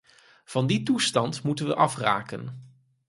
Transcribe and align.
Van 0.45 0.67
die 0.67 0.83
toestand 0.83 1.43
moeten 1.43 1.67
we 1.67 1.75
afraken. 1.75 2.71